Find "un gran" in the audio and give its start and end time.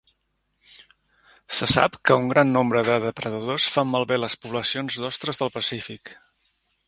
2.21-2.55